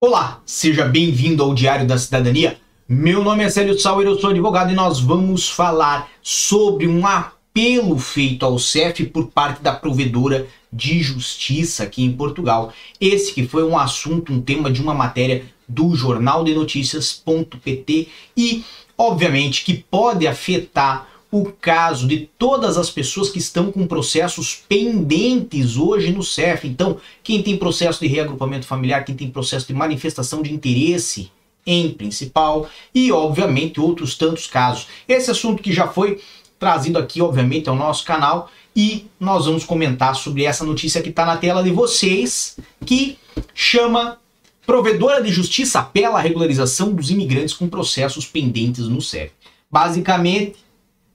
Olá, 0.00 0.40
seja 0.46 0.84
bem-vindo 0.84 1.42
ao 1.42 1.52
Diário 1.52 1.84
da 1.84 1.98
Cidadania. 1.98 2.56
Meu 2.88 3.24
nome 3.24 3.42
é 3.42 3.50
Célio 3.50 3.76
Sauer, 3.76 4.06
eu 4.06 4.16
sou 4.16 4.30
advogado 4.30 4.70
e 4.70 4.74
nós 4.76 5.00
vamos 5.00 5.48
falar 5.48 6.08
sobre 6.22 6.86
um 6.86 7.04
apelo 7.04 7.98
feito 7.98 8.46
ao 8.46 8.60
CEF 8.60 9.06
por 9.06 9.26
parte 9.26 9.60
da 9.60 9.72
provedora 9.72 10.46
de 10.72 11.02
justiça 11.02 11.82
aqui 11.82 12.04
em 12.04 12.12
Portugal. 12.12 12.72
Esse 13.00 13.34
que 13.34 13.44
foi 13.44 13.64
um 13.64 13.76
assunto, 13.76 14.32
um 14.32 14.40
tema 14.40 14.70
de 14.70 14.80
uma 14.80 14.94
matéria 14.94 15.44
do 15.66 15.92
jornal 15.96 16.44
de 16.44 16.54
notícias.pt 16.54 18.06
e, 18.36 18.64
obviamente, 18.96 19.64
que 19.64 19.74
pode 19.74 20.28
afetar 20.28 21.08
o 21.30 21.44
caso 21.44 22.06
de 22.06 22.28
todas 22.38 22.78
as 22.78 22.90
pessoas 22.90 23.28
que 23.28 23.38
estão 23.38 23.70
com 23.70 23.86
processos 23.86 24.62
pendentes 24.68 25.76
hoje 25.76 26.10
no 26.10 26.22
CEF. 26.22 26.66
Então, 26.66 26.98
quem 27.22 27.42
tem 27.42 27.56
processo 27.56 28.00
de 28.00 28.06
reagrupamento 28.06 28.66
familiar, 28.66 29.04
quem 29.04 29.14
tem 29.14 29.30
processo 29.30 29.66
de 29.66 29.74
manifestação 29.74 30.42
de 30.42 30.52
interesse 30.52 31.30
em 31.66 31.90
principal 31.90 32.68
e, 32.94 33.12
obviamente, 33.12 33.78
outros 33.78 34.16
tantos 34.16 34.46
casos. 34.46 34.86
Esse 35.06 35.30
assunto 35.30 35.62
que 35.62 35.72
já 35.72 35.86
foi 35.86 36.20
trazido 36.58 36.98
aqui, 36.98 37.20
obviamente, 37.20 37.68
ao 37.68 37.76
nosso 37.76 38.04
canal 38.04 38.50
e 38.74 39.06
nós 39.20 39.44
vamos 39.44 39.64
comentar 39.64 40.14
sobre 40.16 40.44
essa 40.44 40.64
notícia 40.64 41.02
que 41.02 41.10
está 41.10 41.26
na 41.26 41.36
tela 41.36 41.62
de 41.62 41.70
vocês, 41.70 42.56
que 42.86 43.18
chama 43.54 44.18
Provedora 44.64 45.22
de 45.22 45.30
Justiça 45.30 45.80
apela 45.80 46.18
à 46.18 46.22
regularização 46.22 46.92
dos 46.92 47.10
imigrantes 47.10 47.54
com 47.54 47.68
processos 47.68 48.26
pendentes 48.26 48.86
no 48.88 49.02
CEF. 49.02 49.32
Basicamente, 49.70 50.56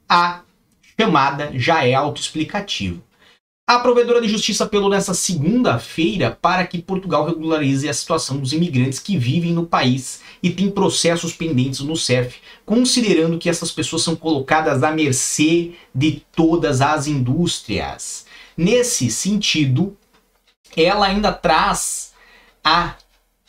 a 0.07 0.41
chamada 0.99 1.51
já 1.55 1.85
é 1.85 1.93
autoexplicativa. 1.93 3.01
A 3.65 3.79
provedora 3.79 4.21
de 4.21 4.27
justiça 4.27 4.65
apelou 4.65 4.89
nesta 4.89 5.13
segunda-feira 5.13 6.37
para 6.41 6.67
que 6.67 6.81
Portugal 6.81 7.25
regularize 7.25 7.87
a 7.87 7.93
situação 7.93 8.37
dos 8.37 8.51
imigrantes 8.51 8.99
que 8.99 9.17
vivem 9.17 9.53
no 9.53 9.65
país 9.65 10.21
e 10.43 10.49
têm 10.49 10.69
processos 10.69 11.31
pendentes 11.31 11.79
no 11.79 11.95
CEF, 11.95 12.41
considerando 12.65 13.39
que 13.39 13.49
essas 13.49 13.71
pessoas 13.71 14.01
são 14.03 14.17
colocadas 14.17 14.83
à 14.83 14.91
mercê 14.91 15.71
de 15.95 16.21
todas 16.35 16.81
as 16.81 17.07
indústrias. 17.07 18.25
Nesse 18.57 19.09
sentido, 19.09 19.95
ela 20.75 21.05
ainda 21.05 21.31
traz 21.31 22.13
a 22.61 22.95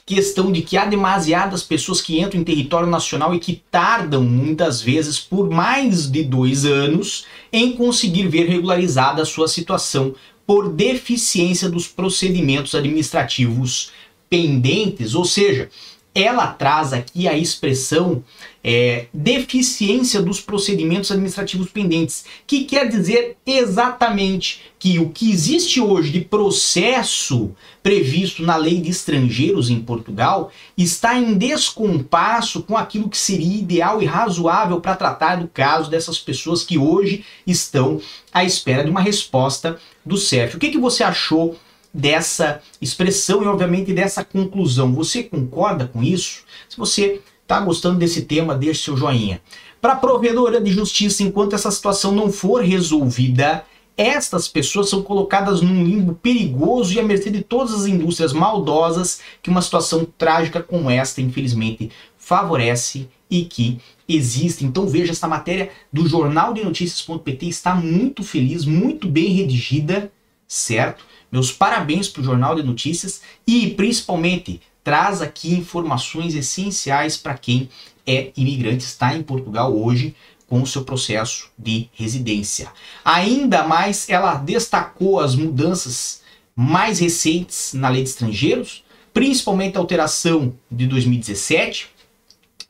questão 0.07 0.53
de 0.53 0.61
que 0.61 0.77
há 0.77 0.85
demasiadas 0.85 1.63
pessoas 1.63 2.01
que 2.01 2.21
entram 2.21 2.41
em 2.41 2.45
território 2.45 2.87
nacional 2.87 3.35
e 3.35 3.39
que 3.39 3.63
tardam 3.71 4.23
muitas 4.23 4.83
vezes 4.83 5.19
por 5.19 5.49
mais 5.49 6.07
de 6.07 6.23
dois 6.23 6.67
anos 6.67 7.25
em 7.53 7.73
conseguir 7.73 8.29
ver 8.29 8.47
regularizada 8.47 9.23
a 9.23 9.27
sua 9.27 9.49
situação 9.49 10.15
por 10.47 10.71
deficiência 10.71 11.71
dos 11.71 11.89
procedimentos 11.89 12.75
administrativos 12.75 13.93
pendentes, 14.29 15.15
ou 15.15 15.25
seja, 15.25 15.71
ela 16.15 16.47
traz 16.47 16.93
aqui 16.93 17.27
a 17.27 17.37
expressão 17.37 18.23
é, 18.63 19.07
deficiência 19.13 20.23
dos 20.23 20.41
procedimentos 20.41 21.11
administrativos 21.11 21.69
pendentes, 21.71 22.25
que 22.47 22.65
quer 22.65 22.89
dizer 22.89 23.37
exatamente 23.45 24.63
que 24.79 24.99
o 24.99 25.11
que 25.11 25.31
existe 25.31 25.81
hoje 25.81 26.11
de 26.11 26.21
processo 26.21 27.51
previsto 27.83 28.43
na 28.43 28.57
lei 28.57 28.81
de 28.81 28.91
estrangeiros 28.91 29.69
em 29.69 29.81
Portugal 29.81 30.53
está 30.79 31.19
em 31.19 31.35
descompasso 31.35 32.63
com 32.63 32.77
aquilo 32.77 33.09
que 33.09 33.19
seria 33.19 33.59
ideal 33.59 34.01
e 34.01 34.07
razoável 34.07 34.81
para 34.81 34.97
tratar 34.97 35.37
do 35.37 35.49
caso 35.49 35.91
dessas 35.91 36.19
pessoas 36.19 36.63
que 36.63 36.79
hoje 36.79 37.25
estão 37.47 38.01
à 38.33 38.45
espera 38.45 38.85
de 38.85 38.91
uma 38.91 39.01
resposta 39.01 39.79
do 40.07 40.17
CEF. 40.17 40.57
O 40.57 40.61
que, 40.61 40.71
que 40.71 40.79
você 40.79 41.03
achou 41.03 41.59
dessa 41.95 42.61
expressão 42.81 43.43
e, 43.43 43.47
obviamente, 43.47 43.93
dessa 43.93 44.25
conclusão. 44.25 44.93
Você 44.95 45.23
concorda 45.23 45.87
com 45.87 46.03
isso? 46.03 46.43
Se 46.69 46.77
você 46.77 47.23
está 47.43 47.61
gostando 47.61 47.99
desse 47.99 48.23
tema, 48.23 48.57
deixe 48.57 48.83
seu 48.83 48.97
joinha. 48.97 49.41
Para 49.81 49.93
a 49.93 49.97
provedora 49.97 50.61
de 50.61 50.73
justiça, 50.73 51.23
enquanto 51.23 51.55
essa 51.55 51.71
situação 51.71 52.11
não 52.11 52.33
for 52.33 52.63
resolvida, 52.63 53.65
estas 53.97 54.49
pessoas 54.49 54.89
são 54.89 55.03
colocadas 55.03 55.61
num 55.61 55.85
limbo 55.85 56.15
perigoso 56.15 56.95
e 56.95 56.99
à 56.99 57.03
mercê 57.03 57.31
de 57.31 57.43
todas 57.43 57.75
as 57.75 57.87
indústrias 57.87 58.33
maldosas 58.33 59.21
que 59.41 59.51
uma 59.51 59.63
situação 59.63 60.05
trágica 60.19 60.61
como 60.61 60.91
esta, 60.91 61.21
infelizmente, 61.21 61.91
favorece 62.17 63.09
e 63.31 63.45
que 63.45 63.79
existe. 64.09 64.65
Então 64.65 64.89
veja 64.89 65.13
essa 65.13 65.29
matéria 65.29 65.71
do 65.93 66.09
jornal 66.09 66.53
de 66.53 66.65
notícias.pt 66.65 67.47
está 67.47 67.75
muito 67.75 68.25
feliz, 68.25 68.65
muito 68.65 69.09
bem 69.09 69.29
redigida, 69.29 70.11
certo? 70.55 71.05
Meus 71.31 71.51
parabéns 71.51 72.09
para 72.09 72.23
o 72.23 72.25
Jornal 72.25 72.55
de 72.55 72.63
Notícias 72.63 73.21
e, 73.47 73.71
principalmente, 73.71 74.61
traz 74.85 75.21
aqui 75.21 75.53
informações 75.53 76.35
essenciais 76.35 77.17
para 77.17 77.35
quem 77.35 77.69
é 78.07 78.31
imigrante, 78.37 78.85
está 78.85 79.17
em 79.17 79.23
Portugal 79.23 79.75
hoje 79.77 80.15
com 80.47 80.63
o 80.63 80.67
seu 80.67 80.85
processo 80.85 81.51
de 81.59 81.89
residência. 81.95 82.71
Ainda 83.05 83.67
mais, 83.67 84.09
ela 84.09 84.35
destacou 84.35 85.19
as 85.19 85.35
mudanças 85.35 86.23
mais 86.55 87.01
recentes 87.01 87.73
na 87.73 87.89
lei 87.89 88.03
de 88.03 88.11
estrangeiros, 88.11 88.85
principalmente 89.13 89.77
a 89.77 89.81
alteração 89.81 90.55
de 90.71 90.87
2017, 90.87 91.89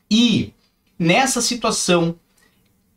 e 0.09 0.53
nessa 0.97 1.41
situação 1.41 2.15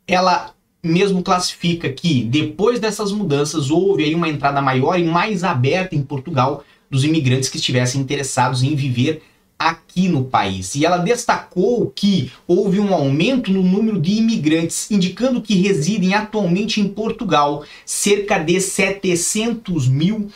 ela 0.07 0.55
mesmo 0.83 1.23
classifica 1.23 1.89
que 1.93 2.23
depois 2.25 2.79
dessas 2.79 3.13
mudanças 3.13 3.71
houve 3.71 4.05
aí 4.05 4.15
uma 4.15 4.29
entrada 4.29 4.61
maior 4.63 4.99
e 4.99 5.05
mais 5.05 5.45
aberta 5.45 5.95
em 5.95 6.03
Portugal 6.03 6.65
dos 6.91 7.05
imigrantes 7.05 7.49
que 7.49 7.57
estivessem 7.57 8.01
interessados 8.01 8.63
em 8.63 8.75
viver 8.75 9.23
aqui 9.59 10.09
no 10.09 10.25
país. 10.25 10.75
E 10.77 10.87
ela 10.87 10.99
destacou 10.99 11.91
que 11.95 12.31
houve 12.47 12.79
um 12.79 12.95
aumento 12.95 13.51
no 13.51 13.63
número 13.63 14.01
de 14.01 14.13
imigrantes, 14.13 14.89
indicando 14.91 15.43
que 15.43 15.55
residem 15.55 16.15
atualmente 16.15 16.81
em 16.81 16.89
Portugal 16.89 17.65
cerca 17.85 18.39
de 18.39 18.61
700 18.61 19.89
mil 19.89 20.29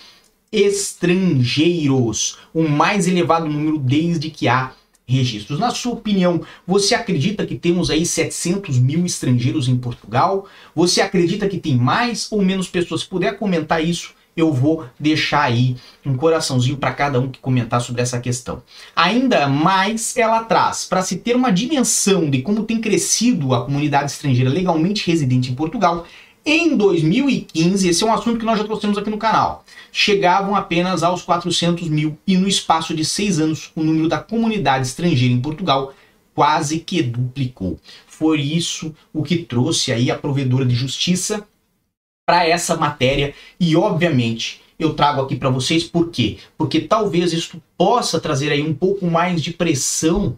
estrangeiros, 0.50 2.36
o 2.52 2.68
mais 2.68 3.06
elevado 3.06 3.48
número 3.48 3.78
desde 3.78 4.28
que 4.28 4.48
há 4.48 4.72
registros. 5.12 5.58
Na 5.58 5.70
sua 5.70 5.92
opinião, 5.92 6.40
você 6.66 6.94
acredita 6.94 7.46
que 7.46 7.56
temos 7.56 7.90
aí 7.90 8.04
700 8.04 8.78
mil 8.78 9.04
estrangeiros 9.04 9.68
em 9.68 9.76
Portugal? 9.76 10.46
Você 10.74 11.00
acredita 11.00 11.48
que 11.48 11.58
tem 11.58 11.76
mais 11.76 12.30
ou 12.32 12.42
menos 12.42 12.68
pessoas? 12.68 13.02
Se 13.02 13.06
puder 13.06 13.38
comentar 13.38 13.84
isso, 13.84 14.14
eu 14.36 14.52
vou 14.52 14.86
deixar 14.98 15.42
aí 15.42 15.76
um 16.04 16.16
coraçãozinho 16.16 16.76
para 16.76 16.92
cada 16.92 17.20
um 17.20 17.30
que 17.30 17.38
comentar 17.38 17.80
sobre 17.80 18.02
essa 18.02 18.18
questão. 18.18 18.62
Ainda 18.96 19.46
mais 19.46 20.16
ela 20.16 20.42
traz, 20.44 20.84
para 20.84 21.02
se 21.02 21.18
ter 21.18 21.36
uma 21.36 21.52
dimensão 21.52 22.30
de 22.30 22.40
como 22.40 22.64
tem 22.64 22.80
crescido 22.80 23.54
a 23.54 23.64
comunidade 23.64 24.10
estrangeira 24.10 24.50
legalmente 24.50 25.06
residente 25.06 25.52
em 25.52 25.54
Portugal, 25.54 26.06
em 26.44 26.76
2015, 26.76 27.88
esse 27.88 28.02
é 28.02 28.06
um 28.06 28.12
assunto 28.12 28.38
que 28.38 28.44
nós 28.44 28.58
já 28.58 28.64
trouxemos 28.64 28.98
aqui 28.98 29.08
no 29.08 29.18
canal, 29.18 29.64
chegavam 29.92 30.56
apenas 30.56 31.02
aos 31.02 31.22
400 31.22 31.88
mil 31.88 32.18
e 32.26 32.36
no 32.36 32.48
espaço 32.48 32.94
de 32.94 33.04
seis 33.04 33.38
anos 33.38 33.70
o 33.76 33.82
número 33.82 34.08
da 34.08 34.18
comunidade 34.18 34.86
estrangeira 34.86 35.32
em 35.32 35.40
Portugal 35.40 35.94
quase 36.34 36.80
que 36.80 37.02
duplicou. 37.02 37.78
Foi 38.06 38.40
isso 38.40 38.94
o 39.12 39.22
que 39.22 39.36
trouxe 39.38 39.92
aí 39.92 40.10
a 40.10 40.18
provedora 40.18 40.64
de 40.64 40.74
justiça 40.74 41.46
para 42.26 42.46
essa 42.46 42.76
matéria 42.76 43.34
e 43.60 43.76
obviamente 43.76 44.62
eu 44.78 44.94
trago 44.94 45.20
aqui 45.20 45.36
para 45.36 45.50
vocês 45.50 45.84
por 45.84 46.10
quê? 46.10 46.38
Porque 46.58 46.80
talvez 46.80 47.32
isso 47.32 47.62
possa 47.76 48.18
trazer 48.18 48.50
aí 48.50 48.62
um 48.62 48.74
pouco 48.74 49.06
mais 49.06 49.40
de 49.40 49.52
pressão 49.52 50.36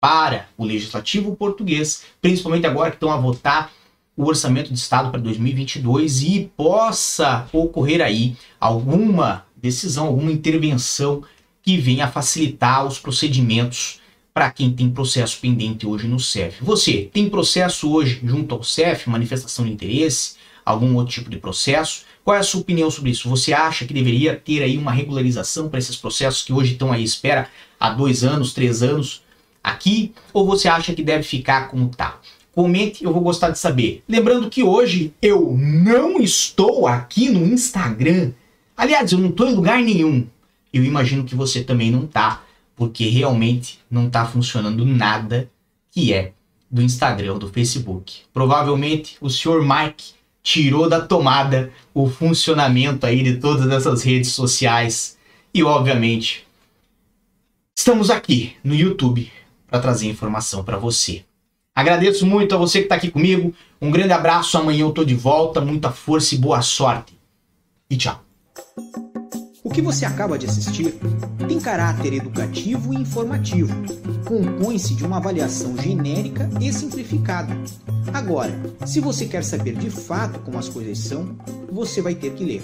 para 0.00 0.48
o 0.58 0.66
legislativo 0.66 1.34
português, 1.34 2.04
principalmente 2.20 2.66
agora 2.66 2.90
que 2.90 2.96
estão 2.96 3.10
a 3.10 3.16
votar 3.16 3.72
o 4.16 4.24
orçamento 4.24 4.72
de 4.72 4.78
Estado 4.78 5.10
para 5.10 5.20
2022 5.20 6.22
e 6.22 6.50
possa 6.56 7.48
ocorrer 7.52 8.00
aí 8.00 8.36
alguma 8.60 9.44
decisão, 9.56 10.06
alguma 10.06 10.30
intervenção 10.30 11.22
que 11.62 11.76
venha 11.78 12.08
facilitar 12.08 12.86
os 12.86 12.98
procedimentos 12.98 14.00
para 14.32 14.50
quem 14.50 14.70
tem 14.72 14.90
processo 14.90 15.38
pendente 15.40 15.86
hoje 15.86 16.06
no 16.06 16.20
CEF. 16.20 16.62
Você 16.62 17.08
tem 17.12 17.30
processo 17.30 17.90
hoje 17.92 18.20
junto 18.22 18.54
ao 18.54 18.62
CEF, 18.62 19.08
manifestação 19.08 19.64
de 19.64 19.72
interesse, 19.72 20.34
algum 20.64 20.94
outro 20.96 21.14
tipo 21.14 21.30
de 21.30 21.38
processo? 21.38 22.04
Qual 22.24 22.36
é 22.36 22.40
a 22.40 22.42
sua 22.42 22.60
opinião 22.60 22.90
sobre 22.90 23.10
isso? 23.10 23.28
Você 23.28 23.52
acha 23.52 23.84
que 23.84 23.94
deveria 23.94 24.34
ter 24.34 24.62
aí 24.62 24.76
uma 24.76 24.90
regularização 24.90 25.68
para 25.68 25.78
esses 25.78 25.96
processos 25.96 26.42
que 26.42 26.52
hoje 26.52 26.72
estão 26.72 26.92
aí 26.92 27.04
espera 27.04 27.48
há 27.78 27.90
dois 27.90 28.24
anos, 28.24 28.52
três 28.52 28.82
anos 28.82 29.22
aqui? 29.62 30.12
Ou 30.32 30.46
você 30.46 30.68
acha 30.68 30.94
que 30.94 31.02
deve 31.02 31.22
ficar 31.22 31.68
como 31.68 31.86
está? 31.86 32.18
Comente, 32.54 33.02
eu 33.02 33.12
vou 33.12 33.20
gostar 33.20 33.50
de 33.50 33.58
saber. 33.58 34.04
Lembrando 34.08 34.48
que 34.48 34.62
hoje 34.62 35.12
eu 35.20 35.56
não 35.58 36.20
estou 36.20 36.86
aqui 36.86 37.28
no 37.28 37.44
Instagram. 37.44 38.30
Aliás, 38.76 39.10
eu 39.10 39.18
não 39.18 39.30
estou 39.30 39.48
em 39.48 39.54
lugar 39.54 39.82
nenhum. 39.82 40.26
Eu 40.72 40.84
imagino 40.84 41.24
que 41.24 41.34
você 41.34 41.64
também 41.64 41.90
não 41.90 42.06
tá, 42.06 42.44
porque 42.76 43.08
realmente 43.08 43.80
não 43.90 44.06
está 44.06 44.24
funcionando 44.24 44.84
nada 44.84 45.50
que 45.90 46.12
é 46.12 46.32
do 46.70 46.80
Instagram 46.80 47.38
do 47.38 47.48
Facebook. 47.48 48.22
Provavelmente 48.32 49.16
o 49.20 49.28
senhor 49.28 49.62
Mike 49.62 50.14
tirou 50.42 50.88
da 50.88 51.00
tomada 51.00 51.72
o 51.92 52.08
funcionamento 52.08 53.04
aí 53.04 53.22
de 53.22 53.38
todas 53.38 53.70
essas 53.70 54.02
redes 54.02 54.30
sociais 54.30 55.16
e 55.52 55.62
obviamente 55.64 56.46
estamos 57.76 58.10
aqui 58.10 58.56
no 58.62 58.74
YouTube 58.74 59.30
para 59.68 59.80
trazer 59.80 60.08
informação 60.08 60.62
para 60.62 60.76
você. 60.76 61.24
Agradeço 61.74 62.24
muito 62.24 62.54
a 62.54 62.58
você 62.58 62.78
que 62.78 62.84
está 62.84 62.94
aqui 62.94 63.10
comigo. 63.10 63.52
Um 63.82 63.90
grande 63.90 64.12
abraço. 64.12 64.56
Amanhã 64.56 64.82
eu 64.82 64.92
tô 64.92 65.04
de 65.04 65.14
volta. 65.14 65.60
Muita 65.60 65.90
força 65.90 66.34
e 66.34 66.38
boa 66.38 66.62
sorte. 66.62 67.18
E 67.90 67.96
tchau. 67.96 68.22
O 69.64 69.70
que 69.70 69.82
você 69.82 70.04
acaba 70.04 70.38
de 70.38 70.46
assistir 70.46 70.94
tem 71.48 71.58
caráter 71.58 72.12
educativo 72.12 72.94
e 72.94 72.96
informativo. 72.96 73.74
Compõe-se 74.24 74.94
de 74.94 75.04
uma 75.04 75.16
avaliação 75.16 75.76
genérica 75.76 76.48
e 76.60 76.72
simplificada. 76.72 77.56
Agora, 78.12 78.54
se 78.86 79.00
você 79.00 79.26
quer 79.26 79.42
saber 79.42 79.74
de 79.74 79.90
fato 79.90 80.38
como 80.40 80.58
as 80.58 80.68
coisas 80.68 80.98
são, 80.98 81.36
você 81.72 82.00
vai 82.00 82.14
ter 82.14 82.34
que 82.34 82.44
ler. 82.44 82.62